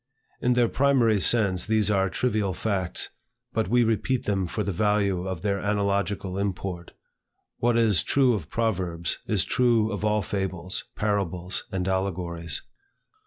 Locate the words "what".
7.59-7.77